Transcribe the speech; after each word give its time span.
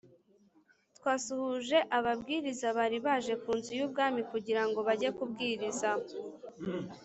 Twasuhuje 0.97 1.77
ababwiriza 1.97 2.67
bari 2.77 2.97
baje 3.05 3.33
ku 3.43 3.49
nzu 3.57 3.71
y 3.79 3.83
ubwami 3.87 4.21
kugira 4.31 4.61
ngo 4.67 4.79
bajye 4.87 5.09
kubwiriza 5.17 5.89